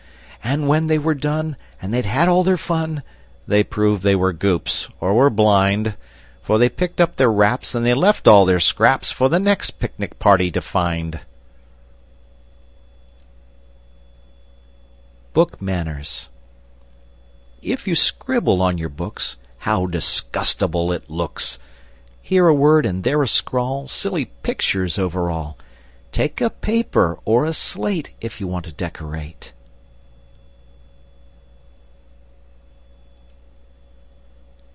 And 0.43 0.67
when 0.67 0.87
they 0.87 0.97
were 0.97 1.13
done, 1.15 1.55
and 1.81 1.93
they'd 1.93 2.05
had 2.05 2.27
all 2.27 2.43
their 2.43 2.57
fun, 2.57 3.03
They 3.47 3.63
proved 3.63 4.01
they 4.03 4.15
were 4.17 4.33
Goops, 4.33 4.89
or 4.99 5.13
were 5.13 5.29
blind; 5.29 5.95
For 6.41 6.57
they 6.57 6.67
picked 6.67 6.99
up 6.99 7.15
their 7.15 7.31
wraps 7.31 7.73
and 7.73 7.85
they 7.85 7.93
left 7.93 8.27
all 8.27 8.43
their 8.43 8.59
scraps 8.59 9.13
For 9.13 9.29
the 9.29 9.39
next 9.39 9.79
picnic 9.79 10.19
party 10.19 10.51
to 10.51 10.59
find! 10.59 11.13
[Illustration: 11.75 12.69
Book 15.33 15.61
Manners] 15.61 15.61
BOOK 15.61 15.61
MANNERS 15.61 16.29
If 17.61 17.87
you 17.87 17.95
scribble 17.95 18.61
on 18.61 18.77
your 18.77 18.89
books, 18.89 19.37
How 19.59 19.85
disgustable 19.85 20.91
it 20.91 21.09
looks! 21.09 21.59
Here 22.21 22.47
a 22.49 22.53
word, 22.53 22.85
and 22.85 23.05
there 23.05 23.21
a 23.21 23.27
scrawl, 23.27 23.87
Silly 23.87 24.25
pictures 24.25 24.97
over 24.97 25.29
all! 25.31 25.57
Take 26.11 26.41
a 26.41 26.49
paper, 26.49 27.19
or 27.23 27.45
a 27.45 27.53
slate, 27.53 28.09
If 28.19 28.41
you 28.41 28.47
want 28.47 28.65
to 28.65 28.73
decorate! 28.73 29.53